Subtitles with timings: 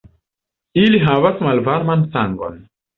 [0.85, 2.63] Ili havas malvarman sangon.